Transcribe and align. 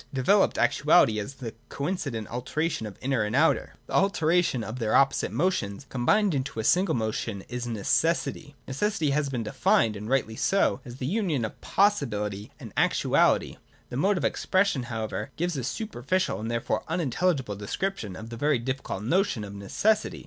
Developed 0.11 0.57
actuality, 0.57 1.19
as 1.19 1.35
the 1.35 1.53
coincident 1.69 2.27
alternation 2.29 2.87
of 2.87 2.97
inner 3.01 3.21
and 3.21 3.35
outer, 3.35 3.75
the 3.85 3.93
alternation 3.93 4.63
of 4.63 4.79
their 4.79 4.95
opposite 4.95 5.31
motions 5.31 5.85
combined 5.89 6.33
into 6.33 6.59
a 6.59 6.63
single 6.63 6.95
motion, 6.95 7.43
is 7.47 7.67
Necessity. 7.67 8.55
Necessity 8.67 9.11
has 9.11 9.29
been 9.29 9.43
defined, 9.43 9.95
and 9.95 10.09
rightly 10.09 10.35
so, 10.35 10.81
as 10.85 10.95
the 10.95 11.05
union 11.05 11.45
of 11.45 11.61
possibility 11.61 12.49
and 12.59 12.73
actuality. 12.75 13.57
This 13.91 13.99
mode 13.99 14.17
of 14.17 14.25
ex 14.25 14.43
pression, 14.43 14.85
however, 14.89 15.29
gives 15.35 15.55
a 15.55 15.63
superficial 15.63 16.39
and 16.39 16.49
therefore 16.49 16.81
unintelligible 16.87 17.55
description 17.55 18.15
of 18.15 18.31
the 18.31 18.37
very 18.37 18.57
difficult 18.57 19.03
notion 19.03 19.43
of 19.43 19.53
necessity. 19.53 20.19